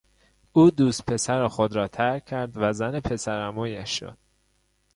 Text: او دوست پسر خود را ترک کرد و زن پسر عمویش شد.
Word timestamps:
او 0.53 0.71
دوست 0.71 1.05
پسر 1.05 1.47
خود 1.47 1.75
را 1.75 1.87
ترک 1.87 2.25
کرد 2.25 2.51
و 2.55 2.73
زن 2.73 2.99
پسر 2.99 3.41
عمویش 3.41 3.89
شد. 3.89 4.17